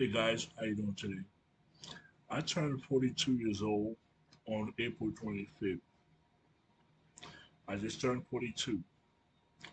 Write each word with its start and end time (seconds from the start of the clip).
Hey 0.00 0.08
guys, 0.08 0.48
how 0.58 0.64
you 0.64 0.74
doing 0.74 0.94
today? 0.94 1.20
I 2.30 2.40
turned 2.40 2.82
42 2.84 3.32
years 3.32 3.60
old 3.60 3.96
on 4.46 4.72
April 4.78 5.10
25th. 5.10 5.78
I 7.68 7.76
just 7.76 8.00
turned 8.00 8.26
42. 8.30 8.80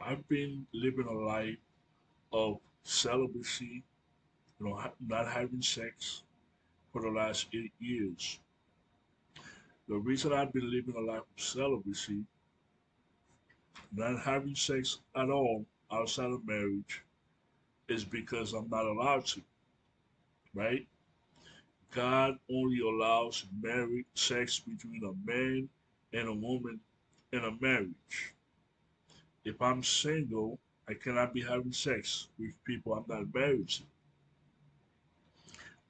I've 0.02 0.28
been 0.28 0.68
living 0.74 1.06
a 1.08 1.14
life 1.14 1.56
of 2.34 2.58
celibacy, 2.84 3.86
you 4.60 4.68
know, 4.68 4.84
not 5.08 5.30
having 5.30 5.62
sex 5.62 6.24
for 6.92 7.04
the 7.04 7.10
last 7.10 7.48
eight 7.54 7.72
years. 7.80 8.40
The 9.88 9.96
reason 9.96 10.34
I've 10.34 10.52
been 10.52 10.70
living 10.70 10.96
a 10.98 11.10
life 11.10 11.22
of 11.22 11.42
celibacy, 11.42 12.26
not 13.96 14.20
having 14.20 14.56
sex 14.56 15.00
at 15.16 15.30
all 15.30 15.66
outside 15.90 16.32
of 16.32 16.46
marriage, 16.46 17.02
is 17.88 18.04
because 18.04 18.52
I'm 18.52 18.68
not 18.70 18.86
allowed 18.86 19.26
to, 19.28 19.42
right? 20.58 20.88
God 21.94 22.38
only 22.52 22.80
allows 22.80 23.46
marriage 23.62 24.06
sex 24.16 24.60
between 24.60 25.04
a 25.04 25.30
man 25.30 25.70
and 26.14 26.28
a 26.28 26.34
woman 26.34 26.80
in 27.32 27.44
a 27.44 27.52
marriage. 27.62 28.34
If 29.46 29.62
I'm 29.62 29.84
single, 29.84 30.60
I 30.90 30.96
cannot 30.96 31.34
be 31.34 31.42
having 31.42 31.72
sex 31.72 32.28
with 32.40 32.52
people 32.66 32.94
I'm 32.94 33.06
not 33.08 33.34
married 33.34 33.70
to. 33.70 33.84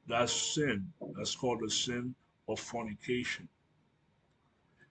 That's 0.08 0.34
sin. 0.34 0.92
That's 1.16 1.36
called 1.36 1.62
the 1.62 1.70
sin 1.70 2.14
of 2.48 2.60
fornication. 2.60 3.48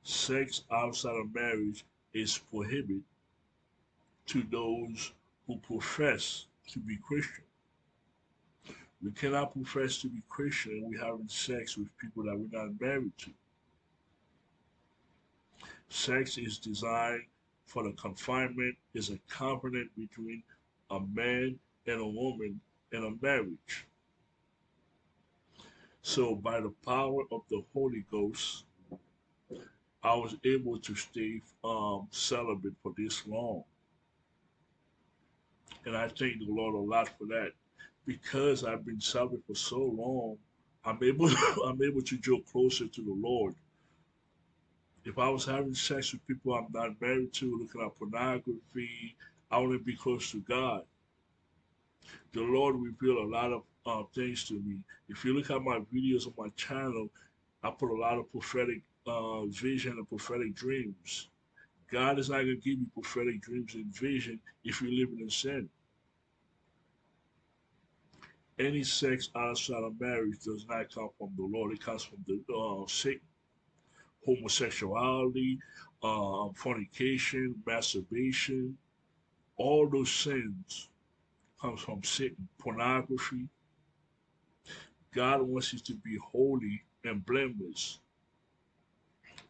Sex 0.02 0.62
outside 0.70 1.16
of 1.16 1.34
marriage 1.34 1.84
is 2.14 2.38
prohibited 2.38 3.02
to 4.26 4.42
those 4.50 5.12
who 5.46 5.56
profess 5.58 6.46
to 6.68 6.78
be 6.78 6.96
Christian. 6.96 7.44
We 9.02 9.10
cannot 9.12 9.52
profess 9.52 9.98
to 9.98 10.08
be 10.08 10.22
Christian 10.28 10.72
and 10.72 10.88
we're 10.88 11.04
having 11.04 11.28
sex 11.28 11.76
with 11.76 11.96
people 11.98 12.24
that 12.24 12.38
we're 12.38 12.58
not 12.58 12.80
married 12.80 13.16
to. 13.18 13.30
Sex 15.88 16.38
is 16.38 16.58
designed 16.58 17.24
for 17.66 17.84
the 17.84 17.92
confinement, 17.92 18.76
is 18.94 19.10
a 19.10 19.18
covenant 19.28 19.90
between 19.96 20.42
a 20.90 21.00
man 21.00 21.58
and 21.86 22.00
a 22.00 22.06
woman 22.06 22.60
in 22.92 23.04
a 23.04 23.24
marriage. 23.24 23.86
So 26.02 26.34
by 26.34 26.60
the 26.60 26.72
power 26.84 27.22
of 27.30 27.42
the 27.50 27.62
Holy 27.74 28.04
Ghost, 28.10 28.64
I 30.02 30.14
was 30.14 30.36
able 30.44 30.78
to 30.78 30.94
stay 30.94 31.42
um, 31.64 32.06
celibate 32.10 32.74
for 32.82 32.94
this 32.96 33.26
long. 33.26 33.64
And 35.84 35.96
I 35.96 36.08
thank 36.08 36.38
the 36.38 36.46
Lord 36.48 36.74
a 36.74 36.78
lot 36.78 37.08
for 37.18 37.26
that 37.26 37.52
because 38.06 38.64
I've 38.64 38.86
been 38.86 39.00
celibate 39.00 39.44
for 39.46 39.54
so 39.54 39.78
long, 39.78 40.38
I'm 40.84 41.02
able 41.02 41.28
I'm 41.66 41.82
able 41.82 42.02
to 42.02 42.16
draw 42.16 42.40
closer 42.40 42.86
to 42.86 43.02
the 43.02 43.16
Lord. 43.20 43.54
If 45.04 45.18
I 45.18 45.28
was 45.28 45.44
having 45.44 45.74
sex 45.74 46.12
with 46.12 46.26
people 46.26 46.54
I'm 46.54 46.68
not 46.72 47.00
married 47.00 47.32
to, 47.34 47.58
looking 47.58 47.82
at 47.82 47.98
pornography, 47.98 49.16
I 49.50 49.58
want 49.58 49.72
to 49.72 49.78
be 49.78 49.96
close 49.96 50.30
to 50.32 50.40
God. 50.40 50.82
The 52.32 52.42
Lord 52.42 52.76
revealed 52.76 53.18
a 53.18 53.28
lot 53.28 53.52
of 53.52 53.62
uh, 53.86 54.02
things 54.14 54.44
to 54.48 54.54
me. 54.54 54.78
If 55.08 55.24
you 55.24 55.34
look 55.34 55.50
at 55.50 55.62
my 55.62 55.78
videos 55.92 56.26
on 56.26 56.34
my 56.36 56.48
channel, 56.56 57.08
I 57.62 57.70
put 57.70 57.90
a 57.90 58.00
lot 58.00 58.18
of 58.18 58.30
prophetic 58.30 58.82
uh, 59.06 59.46
vision 59.46 59.92
and 59.92 60.08
prophetic 60.08 60.54
dreams. 60.54 61.28
God 61.90 62.18
is 62.18 62.28
not 62.28 62.38
going 62.38 62.60
to 62.60 62.70
give 62.70 62.80
you 62.80 62.86
prophetic 62.92 63.40
dreams 63.40 63.74
and 63.74 63.86
vision 63.94 64.40
if 64.64 64.82
you're 64.82 64.90
living 64.90 65.20
in 65.20 65.30
sin 65.30 65.68
any 68.58 68.82
sex 68.82 69.30
outside 69.36 69.82
of 69.82 70.00
marriage 70.00 70.38
does 70.44 70.66
not 70.68 70.92
come 70.92 71.10
from 71.18 71.30
the 71.36 71.44
Lord. 71.44 71.72
It 71.72 71.84
comes 71.84 72.04
from 72.04 72.24
the 72.26 72.40
uh, 72.52 72.86
Satan. 72.86 73.20
Homosexuality, 74.24 75.58
uh, 76.02 76.48
fornication, 76.54 77.54
masturbation, 77.64 78.76
all 79.56 79.88
those 79.88 80.10
sins 80.10 80.88
comes 81.60 81.80
from 81.80 82.02
Satan. 82.02 82.48
Pornography. 82.58 83.48
God 85.14 85.42
wants 85.42 85.72
you 85.72 85.78
to 85.78 85.94
be 85.94 86.18
holy 86.32 86.82
and 87.04 87.24
blameless. 87.24 88.00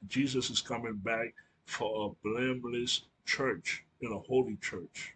Jesus 0.08 0.50
is 0.50 0.60
coming 0.60 0.96
back 0.96 1.34
for 1.64 2.10
a 2.10 2.28
blameless 2.28 3.02
church 3.24 3.84
in 4.02 4.12
a 4.12 4.18
holy 4.18 4.56
church. 4.60 5.14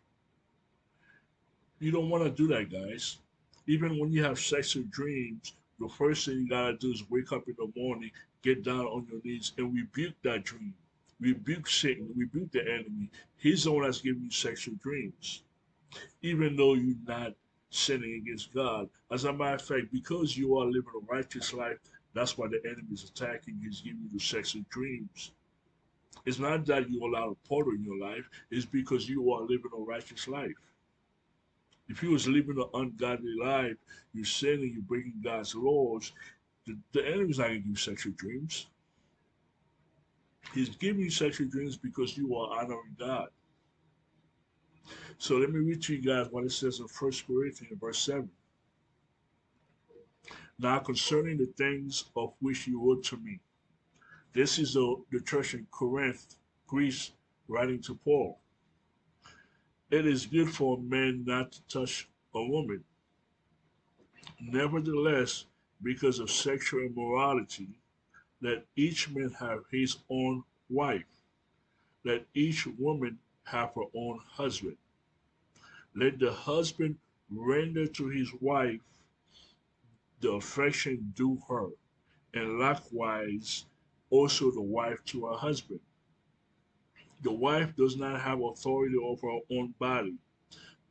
You 1.81 1.93
don't 1.93 2.09
want 2.09 2.25
to 2.25 2.31
do 2.31 2.49
that, 2.49 2.71
guys 2.71 3.19
even 3.67 3.99
when 3.99 4.13
you 4.13 4.23
have 4.25 4.39
sexual 4.39 4.85
dreams, 4.91 5.55
the 5.79 5.89
first 5.89 6.27
thing 6.27 6.41
you 6.41 6.49
gotta 6.49 6.77
do 6.77 6.91
is 6.91 7.09
wake 7.11 7.33
up 7.33 7.49
in 7.49 7.55
the 7.59 7.71
morning, 7.81 8.11
get 8.43 8.63
down 8.65 8.87
on 8.87 9.07
your 9.11 9.21
knees, 9.25 9.53
and 9.59 9.75
rebuke 9.75 10.15
that 10.23 10.45
dream. 10.45 10.75
Rebuke 11.21 11.69
Satan, 11.69 12.09
rebuke 12.17 12.53
the 12.53 12.63
enemy. 12.63 13.11
He's 13.37 13.65
the 13.65 13.73
one 13.73 13.85
that's 13.85 14.01
giving 14.01 14.25
you 14.25 14.31
sexual 14.31 14.75
dreams. 14.83 15.43
Even 16.23 16.57
though 16.57 16.75
you're 16.75 16.97
not 17.07 17.35
sinning 17.71 18.15
against 18.15 18.53
God. 18.53 18.89
As 19.11 19.25
a 19.25 19.33
matter 19.33 19.55
of 19.57 19.63
fact, 19.63 19.93
because 19.93 20.37
you 20.37 20.59
are 20.59 20.67
living 20.67 20.93
a 20.97 21.13
righteous 21.13 21.53
life, 21.53 21.79
that's 22.15 22.37
why 22.37 22.49
the 22.49 22.61
enemy 22.65 22.93
is 22.93 23.05
attacking. 23.05 23.59
you. 23.61 23.69
He's 23.69 23.81
giving 23.81 24.09
you 24.13 24.19
sexual 24.19 24.63
dreams. 24.71 25.33
It's 26.27 26.39
not 26.39 26.67
that 26.67 26.91
you 26.91 27.05
allow 27.05 27.31
a 27.31 27.49
portal 27.49 27.73
in 27.73 27.85
your 27.85 27.99
life, 27.99 28.29
it's 28.51 28.67
because 28.67 29.09
you 29.09 29.33
are 29.33 29.43
living 29.43 29.71
a 29.75 29.81
righteous 29.81 30.29
life. 30.29 30.57
If 31.91 32.05
you 32.05 32.13
was 32.13 32.29
living 32.29 32.57
an 32.57 32.69
ungodly 32.73 33.35
life, 33.35 33.77
you're 34.15 34.25
sinning, 34.25 34.71
you're 34.73 34.83
breaking 34.83 35.21
God's 35.25 35.57
laws, 35.57 36.13
the, 36.65 36.79
the 36.93 37.05
enemy's 37.05 37.39
not 37.39 37.49
going 37.49 37.57
to 37.57 37.61
give 37.63 37.71
you 37.71 37.77
sexual 37.77 38.13
dreams. 38.17 38.69
He's 40.55 40.69
giving 40.69 41.03
you 41.03 41.11
sexual 41.11 41.49
dreams 41.49 41.77
because 41.77 42.17
you 42.17 42.37
are 42.37 42.61
honoring 42.61 42.95
God. 42.97 43.29
So 45.19 45.37
let 45.39 45.51
me 45.51 45.59
read 45.59 45.83
to 45.83 45.95
you 45.95 46.03
guys 46.03 46.29
what 46.31 46.45
it 46.45 46.53
says 46.53 46.79
in 46.79 46.87
First 46.87 47.27
Corinthians, 47.27 47.79
verse 47.81 47.99
7. 47.99 48.31
Now 50.61 50.79
concerning 50.79 51.39
the 51.39 51.53
things 51.57 52.05
of 52.15 52.35
which 52.41 52.69
you 52.69 52.81
wrote 52.81 53.03
to 53.07 53.17
me. 53.17 53.41
This 54.33 54.61
is 54.61 54.75
the, 54.75 55.03
the 55.11 55.21
church 55.21 55.55
in 55.55 55.67
Corinth, 55.73 56.37
Greece, 56.69 57.13
writing 57.49 57.83
to 57.83 57.97
Paul. 57.97 58.39
It 59.91 60.07
is 60.07 60.27
good 60.27 60.55
for 60.55 60.79
a 60.79 60.81
man 60.81 61.25
not 61.25 61.51
to 61.51 61.63
touch 61.67 62.09
a 62.33 62.45
woman. 62.45 62.85
Nevertheless, 64.41 65.47
because 65.83 66.21
of 66.21 66.31
sexual 66.31 66.83
immorality, 66.87 67.69
let 68.41 68.67
each 68.77 69.11
man 69.11 69.31
have 69.41 69.65
his 69.73 69.99
own 70.09 70.45
wife. 70.69 71.07
Let 72.05 72.25
each 72.35 72.69
woman 72.79 73.19
have 73.45 73.75
her 73.75 73.87
own 73.93 74.21
husband. 74.29 74.77
Let 75.97 76.21
the 76.21 76.33
husband 76.33 76.97
render 77.29 77.87
to 77.89 78.09
his 78.09 78.33
wife 78.41 78.81
the 80.21 80.31
affection 80.33 81.13
due 81.17 81.43
her, 81.49 81.69
and 82.33 82.61
likewise 82.61 83.65
also 84.09 84.53
the 84.53 84.61
wife 84.61 85.05
to 85.07 85.27
her 85.27 85.37
husband. 85.37 85.81
The 87.23 87.33
wife 87.33 87.77
does 87.77 87.97
not 87.97 88.21
have 88.23 88.41
authority 88.41 88.97
over 88.97 89.31
her 89.31 89.41
own 89.51 89.75
body, 89.79 90.17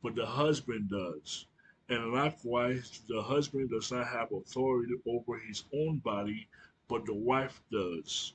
but 0.04 0.16
the 0.16 0.28
husband 0.28 0.90
does. 0.90 1.48
And 1.90 2.14
likewise, 2.14 3.02
the 3.08 3.24
husband 3.24 3.72
does 3.72 3.92
not 3.92 4.08
have 4.08 4.32
authority 4.32 4.94
over 5.08 5.40
his 5.40 5.64
own 5.74 5.98
body, 6.00 6.48
but 6.88 7.06
the 7.06 7.16
wife 7.16 7.64
does. 7.72 8.34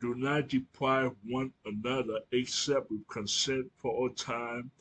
Do 0.00 0.14
not 0.14 0.48
deprive 0.48 1.14
one 1.24 1.52
another 1.64 2.20
except 2.32 2.90
with 2.90 3.06
consent 3.08 3.70
for 3.76 4.08
a 4.08 4.12
time, 4.12 4.72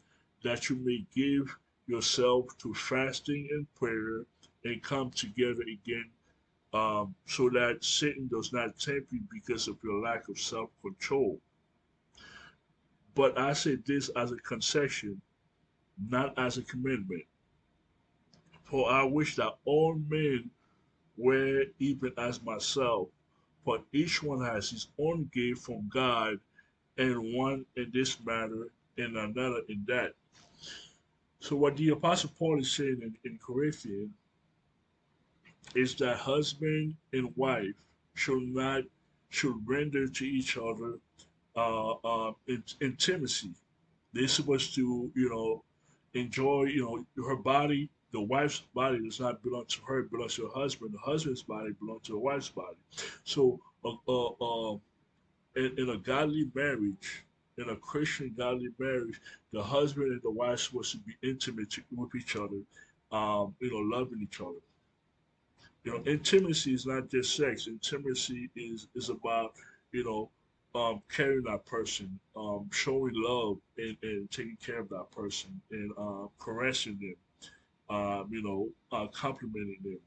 that 0.43 0.69
you 0.69 0.75
may 0.77 1.05
give 1.13 1.55
yourself 1.87 2.57
to 2.59 2.73
fasting 2.73 3.47
and 3.51 3.71
prayer 3.75 4.25
and 4.63 4.81
come 4.81 5.11
together 5.11 5.63
again, 5.63 6.09
um, 6.73 7.15
so 7.27 7.49
that 7.49 7.83
Satan 7.83 8.27
does 8.27 8.51
not 8.53 8.79
tempt 8.79 9.11
you 9.11 9.21
because 9.31 9.67
of 9.67 9.77
your 9.83 10.01
lack 10.01 10.27
of 10.29 10.39
self 10.39 10.71
control. 10.81 11.39
But 13.17 13.35
I 13.35 13.53
say 13.53 13.77
this 13.77 14.09
as 14.09 14.31
a 14.31 14.35
concession, 14.37 15.19
not 16.07 16.37
as 16.37 16.59
a 16.59 16.61
commitment. 16.61 17.23
For 18.65 18.87
I 18.91 19.05
wish 19.05 19.35
that 19.37 19.57
all 19.65 19.95
men 19.95 20.51
were 21.17 21.63
even 21.79 22.13
as 22.19 22.43
myself, 22.43 23.09
but 23.65 23.83
each 23.91 24.21
one 24.21 24.45
has 24.45 24.69
his 24.69 24.89
own 24.99 25.31
gift 25.33 25.63
from 25.63 25.89
God, 25.89 26.39
and 26.99 27.33
one 27.33 27.65
in 27.75 27.89
this 27.91 28.23
matter, 28.23 28.67
and 28.99 29.17
another 29.17 29.61
in 29.67 29.83
that. 29.87 30.13
So 31.39 31.55
what 31.55 31.75
the 31.75 31.89
Apostle 31.89 32.31
Paul 32.37 32.59
is 32.59 32.71
saying 32.71 32.99
in, 33.01 33.17
in 33.23 33.39
Corinthians 33.39 34.11
is 35.73 35.95
that 35.95 36.17
husband 36.17 36.97
and 37.11 37.35
wife 37.35 37.73
should 38.13 38.43
not 38.43 38.83
should 39.29 39.67
render 39.67 40.07
to 40.07 40.25
each 40.25 40.55
other 40.55 40.99
uh, 41.57 41.93
uh, 42.05 42.33
intimacy. 42.81 43.51
They're 44.13 44.27
supposed 44.29 44.75
to, 44.75 45.11
you 45.15 45.29
know, 45.29 45.63
enjoy, 46.13 46.65
you 46.65 46.83
know, 46.85 47.23
her 47.27 47.37
body 47.37 47.89
The 48.13 48.21
wife's 48.21 48.61
body 48.75 48.99
does 49.03 49.19
not 49.21 49.43
belong 49.43 49.65
to 49.67 49.81
her; 49.87 49.99
it 50.01 50.11
belongs 50.11 50.35
to 50.37 50.47
her 50.47 50.61
husband. 50.61 50.93
The 50.93 50.99
husband's 50.99 51.43
body 51.43 51.73
belongs 51.79 52.03
to 52.07 52.13
the 52.13 52.19
wife's 52.19 52.49
body. 52.49 52.77
So, 53.25 53.59
uh, 53.85 53.95
uh, 54.07 54.27
uh, 54.73 54.77
in, 55.55 55.73
in 55.79 55.89
a 55.89 55.97
godly 55.97 56.49
marriage, 56.55 57.25
in 57.57 57.69
a 57.69 57.77
Christian 57.77 58.33
godly 58.37 58.69
marriage, 58.79 59.21
the 59.53 59.63
husband 59.63 60.13
and 60.13 60.21
the 60.23 60.31
wife 60.31 60.53
are 60.55 60.57
supposed 60.57 60.91
to 60.93 60.99
be 60.99 61.15
intimate 61.23 61.75
with 61.95 62.15
each 62.15 62.35
other, 62.37 62.61
um, 63.11 63.55
you 63.61 63.71
know, 63.71 63.97
loving 63.97 64.21
each 64.23 64.41
other. 64.41 64.63
You 65.83 65.93
know, 65.93 66.03
intimacy 66.05 66.73
is 66.73 66.85
not 66.85 67.09
just 67.09 67.35
sex. 67.35 67.67
Intimacy 67.67 68.49
is 68.55 68.87
is 68.95 69.09
about, 69.09 69.53
you 69.91 70.03
know, 70.03 70.29
um, 70.77 71.01
carrying 71.09 71.43
that 71.43 71.65
person, 71.65 72.19
um, 72.35 72.69
showing 72.71 73.13
love 73.15 73.57
and, 73.77 73.97
and 74.03 74.29
taking 74.29 74.57
care 74.63 74.79
of 74.79 74.89
that 74.89 75.09
person 75.11 75.59
and 75.71 75.91
uh, 75.97 76.27
caressing 76.39 76.99
them, 76.99 77.15
um, 77.89 78.27
you 78.31 78.43
know, 78.43 78.69
uh, 78.91 79.07
complimenting 79.07 79.79
them. 79.83 79.99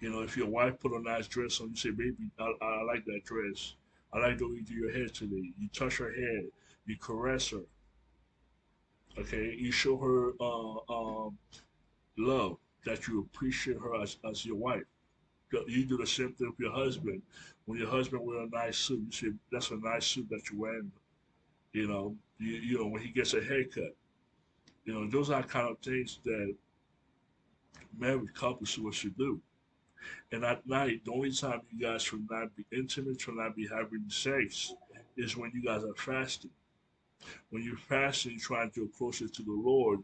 You 0.00 0.10
know, 0.10 0.20
if 0.22 0.36
your 0.36 0.48
wife 0.48 0.78
put 0.80 0.92
a 0.92 1.00
nice 1.00 1.28
dress 1.28 1.60
on, 1.60 1.70
you 1.70 1.76
say, 1.76 1.90
baby, 1.90 2.30
I, 2.38 2.52
I 2.60 2.82
like 2.82 3.04
that 3.06 3.22
dress. 3.24 3.74
I 4.12 4.18
like 4.18 4.38
the 4.38 4.48
way 4.48 4.56
you 4.56 4.62
do 4.64 4.74
your 4.74 4.92
hair 4.92 5.08
today. 5.08 5.52
You 5.58 5.68
touch 5.72 5.98
her 5.98 6.12
hair, 6.12 6.42
you 6.86 6.96
caress 6.98 7.50
her. 7.50 7.62
Okay, 9.18 9.54
you 9.58 9.70
show 9.70 9.96
her 9.98 10.32
uh, 10.40 10.92
um, 10.92 11.38
love 12.18 12.56
that 12.84 13.06
you 13.06 13.20
appreciate 13.20 13.78
her 13.78 14.02
as, 14.02 14.16
as 14.28 14.44
your 14.44 14.56
wife. 14.56 14.82
You 15.66 15.84
do 15.84 15.98
the 15.98 16.06
same 16.06 16.32
thing 16.32 16.48
with 16.48 16.58
your 16.58 16.72
husband. 16.72 17.22
When 17.66 17.78
your 17.78 17.88
husband 17.90 18.24
wear 18.24 18.42
a 18.42 18.48
nice 18.48 18.78
suit, 18.78 19.00
you 19.00 19.12
say 19.30 19.36
that's 19.50 19.70
a 19.70 19.76
nice 19.76 20.06
suit 20.06 20.28
that 20.30 20.50
you're 20.50 20.60
wearing. 20.60 20.92
You 21.72 21.88
know, 21.88 22.16
you, 22.38 22.52
you 22.54 22.78
know 22.78 22.86
when 22.86 23.02
he 23.02 23.08
gets 23.08 23.34
a 23.34 23.42
haircut. 23.42 23.94
You 24.84 24.94
know, 24.94 25.08
those 25.08 25.30
are 25.30 25.42
kind 25.42 25.68
of 25.68 25.78
things 25.78 26.18
that 26.24 26.54
married 27.96 28.34
couples 28.34 28.78
should 28.92 29.16
do. 29.16 29.40
And 30.32 30.44
at 30.44 30.66
night, 30.66 31.04
the 31.04 31.12
only 31.12 31.32
time 31.32 31.60
you 31.70 31.86
guys 31.86 32.02
should 32.02 32.26
not 32.28 32.54
be 32.56 32.64
intimate, 32.72 33.20
should 33.20 33.36
not 33.36 33.54
be 33.54 33.68
having 33.68 34.04
sex, 34.08 34.74
is 35.16 35.36
when 35.36 35.52
you 35.54 35.62
guys 35.62 35.84
are 35.84 35.94
fasting. 35.94 36.50
When 37.50 37.62
you're 37.62 37.76
fasting, 37.76 38.38
trying 38.40 38.70
to 38.72 38.80
get 38.80 38.96
closer 38.96 39.28
to 39.28 39.42
the 39.42 39.52
Lord, 39.52 40.00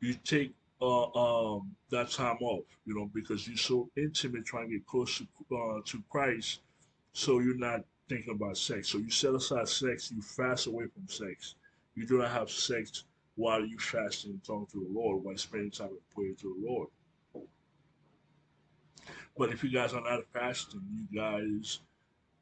you 0.00 0.14
take 0.14 0.52
uh, 0.80 1.54
um, 1.54 1.74
that 1.90 2.10
time 2.10 2.36
off, 2.40 2.64
you 2.84 2.94
know, 2.94 3.10
because 3.14 3.48
you're 3.48 3.56
so 3.56 3.88
intimate 3.96 4.44
trying 4.44 4.68
to 4.68 4.74
get 4.74 4.86
close 4.86 5.18
to, 5.18 5.56
uh, 5.56 5.80
to 5.84 6.02
Christ, 6.10 6.60
so 7.12 7.38
you're 7.38 7.56
not 7.56 7.80
thinking 8.08 8.34
about 8.34 8.58
sex. 8.58 8.88
So 8.88 8.98
you 8.98 9.10
set 9.10 9.34
aside 9.34 9.68
sex, 9.68 10.10
you 10.10 10.20
fast 10.20 10.66
away 10.66 10.84
from 10.92 11.08
sex. 11.08 11.54
You 11.94 12.06
do 12.06 12.18
not 12.18 12.30
have 12.30 12.50
sex 12.50 13.04
while 13.36 13.64
you 13.64 13.78
fasting 13.78 14.32
and 14.32 14.44
talking 14.44 14.66
to 14.72 14.86
the 14.86 14.98
Lord, 14.98 15.24
while 15.24 15.36
spending 15.36 15.70
time 15.70 15.88
in 15.88 16.14
prayer 16.14 16.34
to 16.40 16.56
the 16.60 16.68
Lord. 16.68 16.88
But 19.38 19.50
if 19.50 19.62
you 19.62 19.70
guys 19.70 19.92
are 19.92 20.02
not 20.02 20.24
fasting, 20.32 20.82
you 20.94 21.18
guys, 21.18 21.80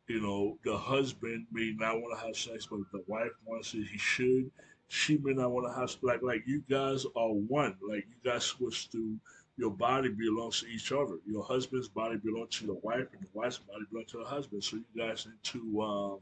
you 0.06 0.20
know, 0.20 0.58
the 0.64 0.76
husband 0.76 1.46
may 1.50 1.74
not 1.76 2.00
want 2.00 2.18
to 2.18 2.26
have 2.26 2.36
sex, 2.36 2.66
but 2.70 2.80
the 2.92 3.02
wife 3.06 3.32
wants 3.44 3.74
it, 3.74 3.86
he 3.90 3.98
should 3.98 4.50
she 4.88 5.18
may 5.18 5.32
not 5.32 5.50
want 5.50 5.66
to 5.66 5.80
have 5.80 5.96
like 6.02 6.22
like 6.22 6.42
you 6.46 6.62
guys 6.68 7.04
are 7.16 7.32
one. 7.32 7.76
Like 7.86 8.06
you 8.08 8.30
guys 8.30 8.46
supposed 8.46 8.92
to 8.92 9.18
your 9.56 9.70
body 9.70 10.08
belongs 10.08 10.60
to 10.60 10.66
each 10.66 10.92
other. 10.92 11.18
Your 11.26 11.44
husband's 11.44 11.88
body 11.88 12.16
belongs 12.16 12.58
to 12.58 12.66
the 12.66 12.74
wife, 12.74 13.06
and 13.12 13.22
the 13.22 13.28
wife's 13.32 13.58
body 13.58 13.84
belongs 13.90 14.10
to 14.12 14.18
the 14.18 14.24
husband. 14.24 14.64
So 14.64 14.76
you 14.76 14.84
guys 14.96 15.26
need 15.26 15.42
to, 15.42 15.82
um, 15.82 16.18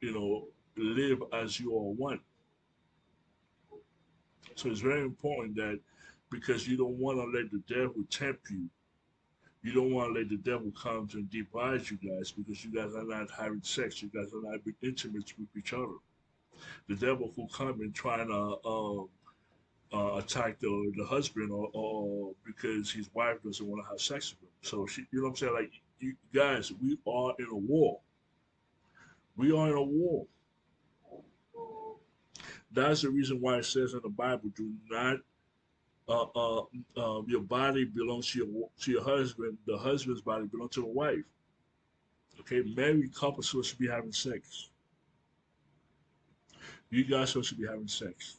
you 0.00 0.12
know, 0.12 0.48
live 0.76 1.22
as 1.32 1.60
you 1.60 1.76
are 1.76 1.92
one. 1.92 2.20
So 4.54 4.68
it's 4.70 4.80
very 4.80 5.02
important 5.02 5.56
that 5.56 5.80
because 6.30 6.66
you 6.66 6.76
don't 6.76 6.98
want 6.98 7.18
to 7.18 7.24
let 7.24 7.50
the 7.50 7.62
devil 7.72 8.02
tempt 8.10 8.50
you, 8.50 8.68
you 9.62 9.72
don't 9.72 9.92
want 9.92 10.12
to 10.12 10.18
let 10.18 10.28
the 10.28 10.36
devil 10.36 10.72
come 10.72 11.08
and 11.12 11.30
divide 11.30 11.88
you 11.90 11.98
guys 11.98 12.32
because 12.32 12.64
you 12.64 12.72
guys 12.72 12.94
are 12.94 13.04
not 13.04 13.30
having 13.30 13.62
sex. 13.62 14.02
You 14.02 14.08
guys 14.08 14.32
are 14.32 14.50
not 14.50 14.64
being 14.64 14.76
intimate 14.82 15.32
with 15.38 15.48
each 15.56 15.72
other 15.72 15.94
the 16.88 16.94
devil 16.94 17.32
who 17.34 17.46
come 17.48 17.80
and 17.80 17.94
trying 17.94 18.28
to 18.28 18.68
um, 18.68 19.08
uh, 19.92 20.16
attack 20.16 20.58
the 20.60 20.92
the 20.96 21.04
husband 21.04 21.50
or, 21.50 21.68
or 21.72 22.32
because 22.44 22.90
his 22.90 23.10
wife 23.14 23.42
doesn't 23.42 23.66
want 23.66 23.84
to 23.84 23.88
have 23.90 24.00
sex 24.00 24.32
with 24.32 24.48
him. 24.48 24.54
So 24.62 24.86
she, 24.86 25.06
you 25.10 25.20
know 25.20 25.24
what 25.24 25.30
I'm 25.30 25.36
saying? 25.36 25.54
Like 25.54 25.72
you 25.98 26.14
guys, 26.34 26.72
we 26.82 26.98
are 27.06 27.34
in 27.38 27.46
a 27.50 27.56
war. 27.56 28.00
We 29.36 29.52
are 29.52 29.68
in 29.68 29.74
a 29.74 29.82
war. 29.82 30.26
That's 32.72 33.02
the 33.02 33.10
reason 33.10 33.40
why 33.40 33.58
it 33.58 33.66
says 33.66 33.92
in 33.92 34.00
the 34.02 34.08
Bible, 34.08 34.50
do 34.56 34.72
not 34.90 35.18
uh, 36.08 36.26
uh, 36.34 36.62
uh, 36.96 37.22
your 37.26 37.42
body 37.42 37.84
belongs 37.84 38.30
to 38.32 38.38
your 38.38 38.70
to 38.80 38.90
your 38.90 39.04
husband. 39.04 39.56
The 39.66 39.76
husband's 39.76 40.20
body 40.20 40.46
belongs 40.46 40.72
to 40.72 40.80
the 40.80 40.86
wife. 40.86 41.24
Okay, 42.40 42.62
married 42.74 43.14
couples 43.14 43.50
supposed 43.50 43.70
to 43.70 43.76
be 43.76 43.88
having 43.88 44.12
sex. 44.12 44.70
You 46.92 47.04
guys 47.04 47.30
supposed 47.30 47.48
to 47.48 47.54
be 47.54 47.66
having 47.66 47.88
sex. 47.88 48.36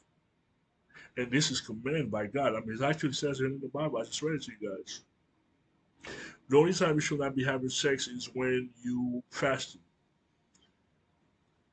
And 1.17 1.31
this 1.31 1.49
is 1.49 1.59
commanded 1.59 2.11
by 2.11 2.27
God. 2.27 2.53
I 2.53 2.59
mean, 2.59 2.77
it 2.79 2.83
actually 2.83 3.13
says 3.13 3.39
it 3.39 3.45
in 3.45 3.59
the 3.59 3.67
Bible. 3.67 3.97
I 3.97 4.03
just 4.03 4.21
read 4.21 4.35
it 4.35 4.43
to 4.43 4.51
you 4.51 4.69
guys. 4.69 5.01
The 6.49 6.57
only 6.57 6.73
time 6.73 6.93
you 6.93 6.99
should 6.99 7.19
not 7.19 7.35
be 7.35 7.43
having 7.43 7.69
sex 7.69 8.07
is 8.07 8.29
when 8.35 8.69
you 8.83 9.23
fasting. 9.31 9.81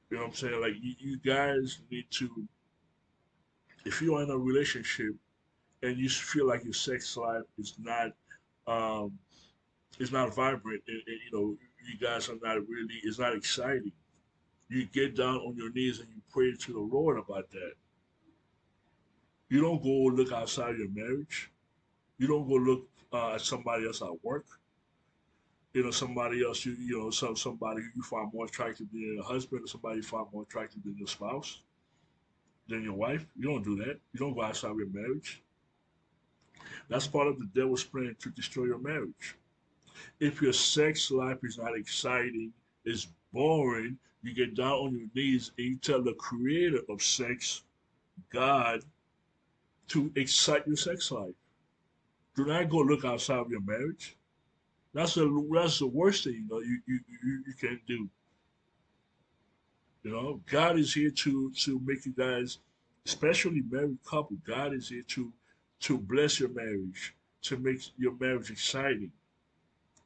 You 0.08 0.16
know 0.16 0.22
what 0.22 0.30
I'm 0.30 0.34
saying? 0.36 0.58
Like, 0.58 0.72
you, 0.80 0.94
you 0.98 1.18
guys 1.18 1.80
need 1.90 2.06
to, 2.12 2.30
if 3.84 4.00
you 4.00 4.14
are 4.14 4.22
in 4.22 4.30
a 4.30 4.38
relationship 4.38 5.14
and 5.82 5.98
you 5.98 6.08
feel 6.08 6.46
like 6.46 6.64
your 6.64 6.72
sex 6.72 7.14
life 7.14 7.42
is 7.58 7.74
not, 7.78 8.12
um, 8.66 9.12
is 9.98 10.12
not 10.12 10.34
vibrant, 10.34 10.82
and, 10.88 11.02
and 11.06 11.18
you 11.26 11.38
know, 11.38 11.56
you 11.86 11.98
guys 12.00 12.30
are 12.30 12.38
not 12.42 12.56
really, 12.66 13.00
it's 13.04 13.18
not 13.18 13.36
exciting 13.36 13.92
you 14.70 14.86
get 14.86 15.16
down 15.16 15.36
on 15.36 15.56
your 15.56 15.70
knees 15.72 15.98
and 15.98 16.08
you 16.08 16.22
pray 16.32 16.52
to 16.54 16.72
the 16.72 16.78
Lord 16.78 17.18
about 17.18 17.50
that. 17.50 17.72
You 19.48 19.60
don't 19.60 19.82
go 19.82 20.14
look 20.14 20.30
outside 20.32 20.78
your 20.78 20.88
marriage. 20.90 21.50
You 22.18 22.28
don't 22.28 22.48
go 22.48 22.54
look 22.54 22.88
uh, 23.12 23.34
at 23.34 23.40
somebody 23.40 23.84
else 23.84 24.00
at 24.00 24.24
work. 24.24 24.46
You 25.74 25.82
know, 25.82 25.90
somebody 25.90 26.44
else 26.44 26.64
you 26.64 26.76
you 26.78 26.98
know, 26.98 27.10
some 27.10 27.36
somebody 27.36 27.82
you 27.96 28.02
find 28.02 28.32
more 28.32 28.44
attractive 28.44 28.86
than 28.92 29.00
your 29.00 29.24
husband, 29.24 29.64
or 29.64 29.66
somebody 29.66 29.96
you 29.96 30.02
find 30.02 30.26
more 30.32 30.42
attractive 30.42 30.82
than 30.84 30.96
your 30.96 31.08
spouse, 31.08 31.62
than 32.68 32.84
your 32.84 32.94
wife. 32.94 33.26
You 33.36 33.48
don't 33.48 33.64
do 33.64 33.76
that. 33.76 33.98
You 34.12 34.18
don't 34.20 34.34
go 34.34 34.42
outside 34.42 34.76
your 34.76 34.88
marriage. 34.90 35.42
That's 36.88 37.06
part 37.08 37.26
of 37.26 37.38
the 37.38 37.46
devil's 37.54 37.84
plan 37.84 38.16
to 38.20 38.30
destroy 38.30 38.66
your 38.66 38.78
marriage. 38.78 39.36
If 40.20 40.40
your 40.40 40.52
sex 40.52 41.10
life 41.10 41.38
is 41.42 41.58
not 41.58 41.76
exciting, 41.76 42.52
is 42.84 43.08
boring, 43.32 43.98
you 44.22 44.34
get 44.34 44.54
down 44.54 44.72
on 44.72 44.94
your 44.96 45.08
knees 45.14 45.52
and 45.56 45.66
you 45.66 45.76
tell 45.76 46.02
the 46.02 46.14
creator 46.14 46.80
of 46.88 47.02
sex, 47.02 47.62
God, 48.32 48.80
to 49.88 50.12
excite 50.14 50.66
your 50.66 50.76
sex 50.76 51.10
life. 51.10 51.34
Do 52.36 52.44
not 52.44 52.68
go 52.68 52.78
look 52.78 53.04
outside 53.04 53.38
of 53.38 53.50
your 53.50 53.62
marriage. 53.62 54.16
That's 54.92 55.14
the 55.14 55.48
that's 55.52 55.78
the 55.78 55.86
worst 55.86 56.24
thing 56.24 56.34
you 56.34 56.46
know 56.48 56.60
you 56.60 56.80
you, 56.86 57.00
you, 57.24 57.44
you 57.46 57.54
can 57.54 57.80
do. 57.86 58.08
You 60.02 60.12
know, 60.12 60.40
God 60.46 60.78
is 60.78 60.94
here 60.94 61.10
to 61.10 61.50
to 61.50 61.80
make 61.84 62.06
you 62.06 62.12
guys, 62.12 62.58
especially 63.06 63.62
married 63.70 63.98
couple. 64.04 64.36
God 64.46 64.74
is 64.74 64.88
here 64.88 65.02
to 65.08 65.32
to 65.80 65.98
bless 65.98 66.40
your 66.40 66.48
marriage, 66.50 67.14
to 67.42 67.56
make 67.56 67.82
your 67.98 68.14
marriage 68.18 68.50
exciting, 68.50 69.12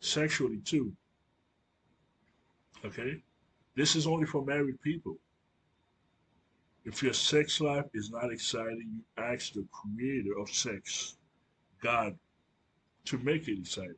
sexually 0.00 0.58
too. 0.58 0.92
Okay. 2.84 3.22
This 3.76 3.96
is 3.96 4.06
only 4.06 4.26
for 4.26 4.44
married 4.44 4.80
people. 4.80 5.16
If 6.84 7.02
your 7.02 7.14
sex 7.14 7.60
life 7.60 7.86
is 7.94 8.10
not 8.10 8.30
exciting, 8.30 8.90
you 8.94 9.22
ask 9.24 9.52
the 9.54 9.66
creator 9.72 10.38
of 10.38 10.50
sex, 10.50 11.16
God, 11.82 12.16
to 13.06 13.18
make 13.18 13.48
it 13.48 13.58
exciting. 13.58 13.94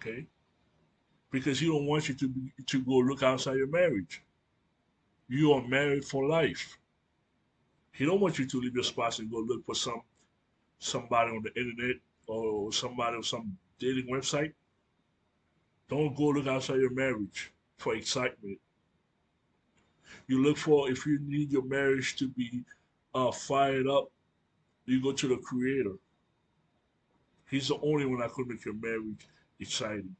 Okay? 0.00 0.26
Because 1.30 1.60
he 1.60 1.66
don't 1.66 1.86
want 1.86 2.08
you 2.08 2.14
to 2.14 2.28
be, 2.28 2.52
to 2.66 2.82
go 2.82 2.96
look 2.96 3.22
outside 3.22 3.56
your 3.56 3.68
marriage. 3.68 4.22
You 5.28 5.52
are 5.52 5.66
married 5.66 6.04
for 6.04 6.26
life. 6.26 6.78
He 7.92 8.04
don't 8.04 8.20
want 8.20 8.38
you 8.38 8.46
to 8.46 8.60
leave 8.60 8.74
your 8.74 8.84
spouse 8.84 9.20
and 9.20 9.30
go 9.30 9.38
look 9.38 9.64
for 9.64 9.74
some 9.74 10.02
somebody 10.80 11.30
on 11.30 11.42
the 11.42 11.54
internet 11.58 11.96
or 12.26 12.72
somebody 12.72 13.16
on 13.16 13.22
some 13.22 13.56
dating 13.78 14.08
website. 14.08 14.52
Don't 15.88 16.16
go 16.16 16.24
look 16.24 16.46
outside 16.46 16.80
your 16.80 16.94
marriage 16.94 17.52
for 17.78 17.94
excitement. 17.94 18.58
You 20.26 20.42
look 20.42 20.56
for 20.56 20.90
if 20.90 21.06
you 21.06 21.18
need 21.20 21.52
your 21.52 21.64
marriage 21.64 22.16
to 22.16 22.28
be 22.28 22.64
uh, 23.14 23.30
fired 23.30 23.86
up, 23.86 24.10
you 24.86 25.02
go 25.02 25.12
to 25.12 25.28
the 25.28 25.36
Creator. 25.36 25.94
He's 27.50 27.68
the 27.68 27.78
only 27.82 28.06
one 28.06 28.20
that 28.20 28.32
could 28.32 28.48
make 28.48 28.64
your 28.64 28.74
marriage 28.74 29.26
exciting. 29.60 30.16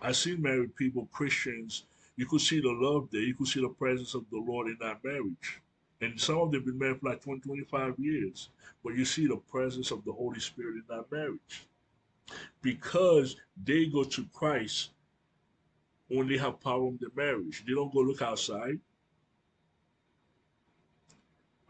I 0.00 0.12
see 0.12 0.36
married 0.36 0.74
people, 0.74 1.08
Christians, 1.12 1.84
you 2.16 2.26
could 2.26 2.40
see 2.40 2.60
the 2.60 2.70
love 2.70 3.08
there. 3.10 3.22
You 3.22 3.34
could 3.34 3.48
see 3.48 3.60
the 3.60 3.68
presence 3.68 4.14
of 4.14 4.24
the 4.30 4.38
Lord 4.38 4.68
in 4.68 4.76
that 4.80 5.02
marriage. 5.02 5.60
And 6.00 6.20
some 6.20 6.38
of 6.38 6.50
them 6.50 6.60
have 6.60 6.66
been 6.66 6.78
married 6.78 7.00
for 7.00 7.10
like 7.10 7.22
20, 7.22 7.40
25 7.40 7.98
years. 7.98 8.50
But 8.84 8.94
you 8.94 9.04
see 9.04 9.26
the 9.26 9.36
presence 9.36 9.90
of 9.90 10.04
the 10.04 10.12
Holy 10.12 10.40
Spirit 10.40 10.74
in 10.76 10.84
that 10.88 11.10
marriage. 11.10 11.66
Because 12.60 13.36
they 13.62 13.86
go 13.86 14.04
to 14.04 14.26
Christ 14.32 14.90
when 16.08 16.28
they 16.28 16.38
have 16.38 16.60
problem 16.60 16.94
in 16.94 16.98
their 17.00 17.34
marriage. 17.34 17.64
They 17.66 17.74
don't 17.74 17.92
go 17.92 18.00
look 18.00 18.22
outside. 18.22 18.78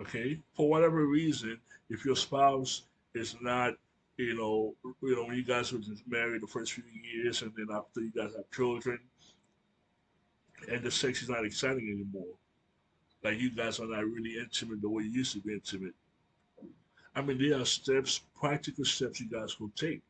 Okay? 0.00 0.38
For 0.54 0.68
whatever 0.68 1.06
reason, 1.06 1.59
if 1.88 2.04
your 2.04 2.16
spouse 2.16 2.82
is 3.14 3.37
not, 3.40 3.75
you 4.16 4.37
know, 4.37 4.75
you 5.02 5.16
know, 5.16 5.25
when 5.25 5.37
you 5.37 5.44
guys 5.44 5.73
were 5.73 5.78
just 5.78 6.06
married 6.06 6.42
the 6.42 6.47
first 6.47 6.73
few 6.73 6.85
years 7.02 7.42
and 7.42 7.52
then 7.56 7.68
after 7.75 8.00
you 8.00 8.12
guys 8.14 8.32
have 8.37 8.50
children, 8.50 8.99
and 10.71 10.82
the 10.82 10.90
sex 10.90 11.23
is 11.23 11.28
not 11.28 11.44
exciting 11.44 11.88
anymore. 11.88 12.35
Like 13.23 13.38
you 13.38 13.50
guys 13.50 13.80
are 13.80 13.87
not 13.87 14.04
really 14.04 14.38
intimate 14.38 14.80
the 14.80 14.88
way 14.88 15.04
you 15.04 15.11
used 15.11 15.32
to 15.32 15.40
be 15.40 15.54
intimate. 15.54 15.94
I 17.14 17.23
mean, 17.23 17.38
there 17.38 17.61
are 17.61 17.64
steps, 17.64 18.23
practical 18.38 18.85
steps 18.85 19.21
you 19.21 19.28
guys 19.28 19.54
can 19.54 19.71
take. 19.76 20.02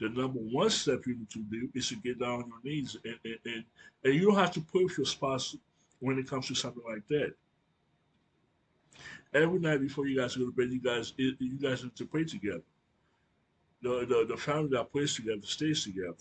The 0.00 0.08
number 0.08 0.38
one 0.38 0.70
step 0.70 1.06
you 1.06 1.16
need 1.16 1.30
to 1.30 1.40
do 1.40 1.68
is 1.74 1.88
to 1.88 1.96
get 1.96 2.20
down 2.20 2.42
on 2.42 2.48
your 2.48 2.60
knees, 2.64 2.96
and, 3.04 3.18
and, 3.24 3.38
and, 3.44 3.64
and 4.04 4.14
you 4.14 4.26
don't 4.26 4.36
have 4.36 4.52
to 4.52 4.60
push 4.60 4.98
your 4.98 5.06
spouse 5.06 5.56
when 6.00 6.18
it 6.18 6.28
comes 6.28 6.48
to 6.48 6.54
something 6.54 6.82
like 6.88 7.06
that. 7.08 7.34
Every 9.34 9.58
night 9.58 9.80
before 9.80 10.06
you 10.06 10.18
guys 10.18 10.36
go 10.36 10.46
to 10.46 10.52
bed, 10.52 10.72
you 10.72 10.80
guys 10.80 11.14
you 11.16 11.58
guys 11.58 11.82
need 11.82 11.96
to 11.96 12.04
pray 12.04 12.24
together. 12.24 12.62
The, 13.82 14.06
the, 14.06 14.26
the 14.28 14.36
family 14.36 14.68
that 14.72 14.92
prays 14.92 15.16
together 15.16 15.40
stays 15.42 15.84
together. 15.84 16.14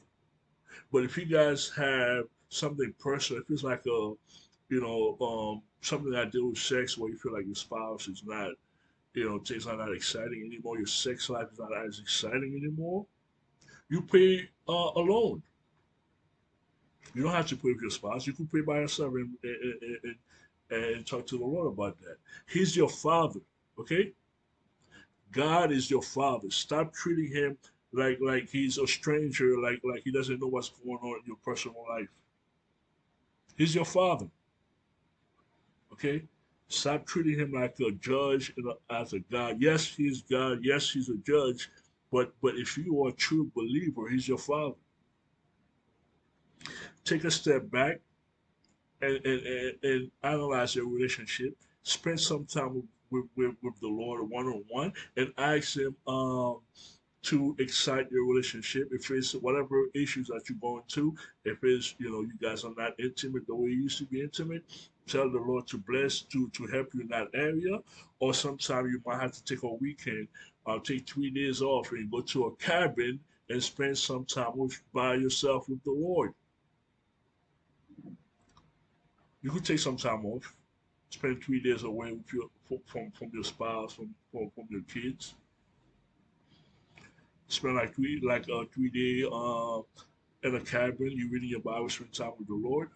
But 0.92 1.04
if 1.04 1.18
you 1.18 1.26
guys 1.26 1.70
have 1.76 2.26
something 2.50 2.94
personal, 3.00 3.42
if 3.42 3.50
it's 3.50 3.64
like 3.64 3.86
a, 3.86 4.14
you 4.70 4.82
know, 4.82 5.18
um, 5.22 5.62
something 5.82 6.12
that 6.12 6.32
deals 6.32 6.50
with 6.52 6.58
sex 6.60 6.98
where 6.98 7.10
you 7.12 7.18
feel 7.18 7.34
like 7.34 7.46
your 7.46 7.56
spouse 7.56 8.08
is 8.08 8.24
not, 8.26 8.52
you 9.14 9.28
know, 9.28 9.40
things 9.40 9.68
are 9.68 9.76
not 9.76 9.94
exciting 9.94 10.44
anymore, 10.46 10.78
your 10.78 10.88
sex 10.88 11.30
life 11.30 11.48
is 11.52 11.60
not 11.60 11.70
as 11.86 12.00
exciting 12.00 12.56
anymore, 12.56 13.06
you 13.92 14.02
pray 14.02 14.50
uh, 14.70 14.92
alone. 14.96 15.44
You 17.14 17.24
don't 17.24 17.34
have 17.34 17.48
to 17.48 17.58
pray 17.58 17.74
with 17.74 17.82
your 17.82 17.92
spouse. 17.92 18.26
You 18.26 18.32
can 18.32 18.48
pray 18.48 18.62
by 18.62 18.80
yourself 18.80 19.14
and, 19.16 19.36
and, 19.44 20.16
and, 20.72 20.84
and 20.96 21.06
talk 21.06 21.28
to 21.28 21.38
the 21.38 21.44
Lord 21.44 21.68
about 21.68 22.00
that. 22.00 22.16
He's 22.48 22.74
your 22.76 22.88
father, 22.88 23.42
okay? 23.78 24.14
God 25.34 25.74
is 25.74 25.92
your 25.92 26.02
father. 26.02 26.50
Stop 26.50 26.94
treating 26.94 27.36
him 27.36 27.58
like 27.92 28.20
like 28.22 28.50
he's 28.50 28.78
a 28.78 28.88
stranger, 28.88 29.60
like 29.60 29.82
like 29.84 30.04
he 30.04 30.12
doesn't 30.12 30.40
know 30.40 30.48
what's 30.48 30.70
going 30.70 30.98
on 30.98 31.20
in 31.20 31.28
your 31.28 31.38
personal 31.44 31.84
life. 31.90 32.08
He's 33.58 33.76
your 33.76 33.86
father. 33.86 34.28
Okay? 35.92 36.24
Stop 36.70 37.06
treating 37.06 37.38
him 37.38 37.52
like 37.52 37.76
a 37.82 37.92
judge 37.92 38.54
and 38.56 38.68
a, 38.68 38.94
as 38.94 39.12
a 39.12 39.20
God. 39.20 39.58
Yes, 39.60 39.86
he's 39.86 40.22
God. 40.22 40.60
Yes, 40.62 40.90
he's 40.90 41.10
a 41.10 41.18
judge. 41.18 41.70
But 42.12 42.34
but 42.42 42.56
if 42.56 42.78
you 42.78 43.06
are 43.06 43.10
a 43.10 43.14
true 43.14 43.52
believer, 43.56 44.10
he's 44.10 44.28
your 44.28 44.38
father. 44.38 44.76
Take 47.04 47.24
a 47.24 47.32
step 47.32 47.70
back 47.72 48.00
and, 49.02 49.16
and, 49.26 49.46
and, 49.46 49.74
and 49.84 50.12
analyze 50.24 50.76
your 50.76 50.88
relationship. 50.88 51.56
Spend 51.84 52.20
some 52.20 52.46
time 52.46 52.84
with, 53.10 53.26
with, 53.36 53.56
with 53.64 53.80
the 53.82 53.88
Lord 53.88 54.30
one 54.30 54.46
on 54.46 54.64
one 54.70 54.94
and 55.18 55.34
ask 55.38 55.78
him 55.78 55.96
um, 56.06 56.60
to 57.24 57.56
excite 57.60 58.12
your 58.12 58.28
relationship. 58.28 58.90
If 58.92 59.10
it's 59.10 59.34
whatever 59.34 59.86
issues 59.96 60.28
that 60.28 60.44
you're 60.48 60.60
going 60.62 60.84
to, 60.90 61.16
if 61.46 61.58
it's, 61.64 61.96
you 61.98 62.12
know, 62.12 62.22
you 62.22 62.34
guys 62.42 62.64
are 62.64 62.74
not 62.78 62.94
intimate 63.00 63.48
the 63.48 63.56
way 63.56 63.70
you 63.72 63.84
used 63.84 63.98
to 64.00 64.06
be 64.06 64.22
intimate, 64.22 64.64
tell 65.08 65.30
the 65.32 65.40
Lord 65.40 65.68
to 65.68 65.78
bless, 65.80 66.22
to, 66.22 66.50
to 66.50 66.68
help 66.68 66.94
you 66.94 67.02
in 67.02 67.08
that 67.08 67.30
area. 67.34 67.80
Or 68.20 68.36
sometimes 68.36 68.92
you 68.92 69.02
might 69.06 69.20
have 69.20 69.32
to 69.32 69.44
take 69.44 69.64
a 69.64 69.74
weekend, 69.74 70.28
uh, 70.66 70.80
take 70.80 71.10
three 71.10 71.30
days 71.30 71.62
off 71.62 71.92
and 71.92 72.12
go 72.12 72.22
to 72.22 72.46
a 72.46 72.56
cabin 72.56 73.20
and 73.50 73.64
spend 73.64 73.98
some 73.98 74.26
time 74.26 74.52
with, 74.56 74.82
by 74.94 75.16
yourself 75.16 75.68
with 75.70 75.84
the 75.84 75.92
Lord. 75.92 76.34
You 79.42 79.50
could 79.50 79.66
take 79.66 79.80
some 79.80 79.98
time 79.98 80.26
off, 80.26 80.56
spend 81.10 81.44
three 81.44 81.62
days 81.62 81.84
away 81.84 82.16
your, 82.32 82.50
from, 82.86 83.12
from 83.12 83.32
your 83.34 83.44
spouse, 83.44 83.94
from, 83.94 84.14
from, 84.32 84.52
from 84.56 84.68
your 84.70 84.84
kids 84.84 85.34
spend 87.52 87.76
like 87.76 87.94
three 87.94 88.22
like 88.24 88.48
a 88.48 88.66
three 88.74 88.90
day 88.90 89.28
uh 89.30 89.82
in 90.44 90.56
a 90.56 90.60
cabin, 90.60 91.12
you 91.12 91.30
reading 91.30 91.50
your 91.50 91.60
Bible, 91.60 91.88
spend 91.88 92.12
time 92.14 92.32
with 92.40 92.48
the 92.48 92.56
Lord. 92.56 92.90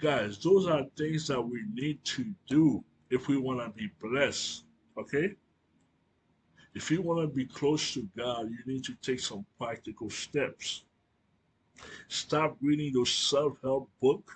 Guys, 0.00 0.38
those 0.38 0.66
are 0.66 0.84
things 0.96 1.26
that 1.26 1.40
we 1.42 1.62
need 1.74 2.02
to 2.04 2.24
do 2.48 2.82
if 3.10 3.28
we 3.28 3.36
want 3.36 3.60
to 3.60 3.68
be 3.68 3.90
blessed. 4.00 4.64
Okay? 4.96 5.34
If 6.74 6.90
you 6.90 7.02
want 7.02 7.20
to 7.20 7.34
be 7.34 7.46
close 7.46 7.94
to 7.94 8.08
God, 8.16 8.48
you 8.50 8.58
need 8.72 8.84
to 8.84 8.94
take 9.02 9.20
some 9.20 9.44
practical 9.58 10.08
steps. 10.10 10.84
Stop 12.08 12.56
reading 12.60 12.92
those 12.92 13.10
self-help 13.10 13.88
book, 14.00 14.30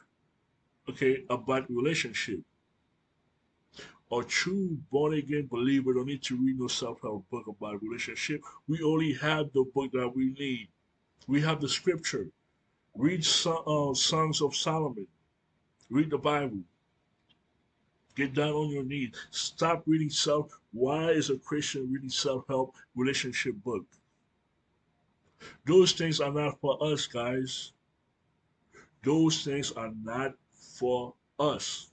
okay, 0.88 1.24
about 1.30 1.70
relationship 1.70 2.40
a 4.12 4.22
true 4.22 4.78
born 4.90 5.14
again 5.14 5.48
believer 5.50 5.94
don't 5.94 6.06
need 6.06 6.22
to 6.22 6.36
read 6.36 6.58
no 6.58 6.68
self 6.68 7.00
help 7.02 7.28
book 7.30 7.46
about 7.46 7.82
relationship. 7.82 8.42
We 8.68 8.82
only 8.82 9.14
have 9.14 9.52
the 9.52 9.64
book 9.74 9.92
that 9.92 10.14
we 10.14 10.34
need. 10.38 10.68
We 11.26 11.40
have 11.40 11.60
the 11.60 11.68
scripture. 11.68 12.28
Read 12.94 13.20
uh, 13.46 13.94
Songs 13.94 14.40
of 14.40 14.54
Solomon. 14.54 15.06
Read 15.90 16.10
the 16.10 16.18
Bible. 16.18 16.60
Get 18.14 18.34
down 18.34 18.52
on 18.52 18.68
your 18.68 18.84
knees. 18.84 19.14
Stop 19.30 19.82
reading 19.86 20.10
self. 20.10 20.60
Why 20.74 21.10
is 21.10 21.30
a 21.30 21.38
Christian 21.38 21.90
reading 21.90 22.10
self 22.10 22.44
help 22.48 22.74
relationship 22.96 23.54
book? 23.62 23.86
Those 25.64 25.92
things 25.92 26.20
are 26.20 26.32
not 26.32 26.60
for 26.60 26.82
us, 26.82 27.06
guys. 27.06 27.72
Those 29.04 29.44
things 29.44 29.70
are 29.72 29.92
not 30.02 30.34
for 30.52 31.14
us. 31.38 31.90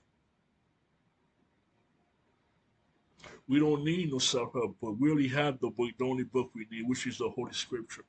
We 3.46 3.60
don't 3.60 3.84
need 3.84 4.10
no 4.10 4.18
self-help 4.18 4.80
book. 4.80 4.96
We 4.98 5.10
only 5.10 5.28
have 5.28 5.60
the 5.60 5.68
book, 5.68 5.90
the 5.98 6.04
only 6.04 6.24
book 6.24 6.50
we 6.54 6.66
need, 6.70 6.88
which 6.88 7.06
is 7.06 7.18
the 7.18 7.28
Holy 7.28 7.52
Scripture. 7.52 8.04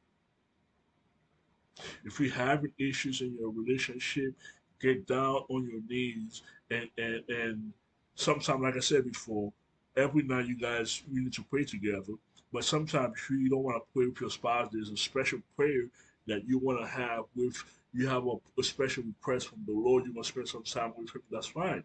If 2.03 2.19
you're 2.19 2.33
having 2.33 2.71
issues 2.79 3.21
in 3.21 3.35
your 3.39 3.51
relationship, 3.51 4.35
get 4.79 5.05
down 5.05 5.43
on 5.49 5.67
your 5.69 5.81
knees 5.87 6.41
and 6.71 6.89
and 6.97 7.23
and 7.29 7.73
sometimes, 8.15 8.61
like 8.61 8.77
I 8.77 8.79
said 8.79 9.05
before, 9.05 9.51
every 9.95 10.23
night 10.23 10.47
you 10.47 10.57
guys 10.57 11.03
you 11.11 11.23
need 11.23 11.33
to 11.33 11.43
pray 11.43 11.63
together. 11.63 12.13
But 12.51 12.65
sometimes 12.65 13.13
if 13.17 13.29
you 13.29 13.49
don't 13.49 13.63
want 13.63 13.77
to 13.77 13.93
pray 13.93 14.07
with 14.07 14.21
your 14.21 14.29
spouse, 14.29 14.69
there's 14.71 14.89
a 14.89 14.97
special 14.97 15.39
prayer 15.55 15.85
that 16.27 16.47
you 16.47 16.59
want 16.59 16.79
to 16.79 16.87
have 16.87 17.25
with 17.35 17.63
you 17.93 18.07
have 18.07 18.25
a, 18.25 18.35
a 18.59 18.63
special 18.63 19.03
request 19.03 19.49
from 19.49 19.63
the 19.65 19.73
Lord. 19.73 20.05
You 20.05 20.13
want 20.13 20.25
to 20.25 20.31
spend 20.31 20.47
some 20.47 20.63
time 20.63 20.93
with 20.97 21.13
him. 21.13 21.21
That's 21.29 21.47
fine. 21.47 21.83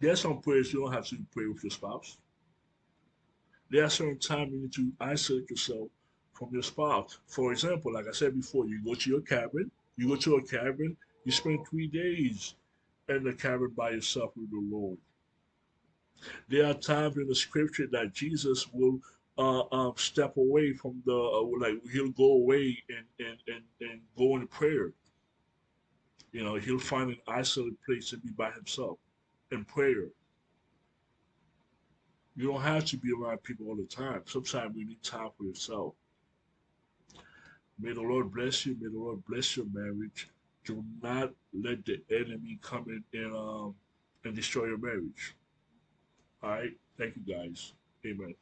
There 0.00 0.12
are 0.12 0.16
some 0.16 0.40
prayers 0.40 0.72
you 0.72 0.80
don't 0.80 0.92
have 0.92 1.06
to 1.06 1.16
pray 1.32 1.46
with 1.46 1.62
your 1.62 1.70
spouse. 1.70 2.18
There 3.70 3.84
are 3.84 3.90
certain 3.90 4.18
times 4.18 4.52
you 4.52 4.60
need 4.60 4.72
to 4.74 4.92
isolate 5.00 5.50
yourself 5.50 5.88
from 6.32 6.50
your 6.52 6.62
spouse. 6.62 7.18
For 7.26 7.52
example, 7.52 7.92
like 7.92 8.06
I 8.08 8.12
said 8.12 8.34
before, 8.34 8.66
you 8.66 8.82
go 8.84 8.94
to 8.94 9.10
your 9.10 9.22
cabin, 9.22 9.70
you 9.96 10.08
go 10.08 10.16
to 10.16 10.36
a 10.36 10.42
cabin, 10.42 10.96
you 11.24 11.32
spend 11.32 11.66
three 11.66 11.86
days 11.86 12.54
in 13.08 13.24
the 13.24 13.32
cabin 13.32 13.72
by 13.76 13.90
yourself 13.90 14.32
with 14.36 14.50
the 14.50 14.60
Lord. 14.70 14.98
There 16.48 16.66
are 16.66 16.74
times 16.74 17.16
in 17.16 17.26
the 17.26 17.34
scripture 17.34 17.86
that 17.92 18.12
Jesus 18.12 18.66
will 18.72 19.00
uh, 19.38 19.60
uh, 19.60 19.92
step 19.96 20.36
away 20.36 20.72
from 20.72 21.02
the, 21.04 21.14
uh, 21.14 21.42
like 21.60 21.74
he'll 21.92 22.10
go 22.10 22.32
away 22.32 22.82
and, 22.88 23.06
and, 23.18 23.38
and, 23.48 23.64
and 23.80 24.00
go 24.16 24.36
in 24.36 24.46
prayer. 24.46 24.92
You 26.32 26.44
know, 26.44 26.56
he'll 26.56 26.78
find 26.78 27.10
an 27.10 27.18
isolated 27.28 27.76
place 27.84 28.10
to 28.10 28.18
be 28.18 28.30
by 28.30 28.50
himself 28.50 28.98
and 29.50 29.66
prayer. 29.66 30.08
You 32.36 32.48
don't 32.48 32.60
have 32.60 32.84
to 32.86 32.98
be 32.98 33.10
around 33.12 33.42
people 33.42 33.68
all 33.68 33.76
the 33.76 33.84
time. 33.84 34.22
Sometimes 34.26 34.74
we 34.76 34.84
need 34.84 35.02
time 35.02 35.30
for 35.38 35.44
yourself. 35.44 35.94
May 37.78 37.92
the 37.92 38.02
Lord 38.02 38.32
bless 38.32 38.66
you. 38.66 38.76
May 38.80 38.88
the 38.90 38.98
Lord 38.98 39.24
bless 39.26 39.56
your 39.56 39.66
marriage. 39.72 40.28
Do 40.64 40.84
not 41.02 41.32
let 41.54 41.84
the 41.86 42.02
enemy 42.10 42.58
come 42.60 42.86
in 42.88 43.04
and 43.18 43.34
um 43.34 43.74
and 44.24 44.34
destroy 44.34 44.66
your 44.66 44.78
marriage. 44.78 45.36
All 46.42 46.50
right. 46.50 46.70
Thank 46.98 47.16
you 47.16 47.22
guys. 47.34 47.72
Amen. 48.06 48.34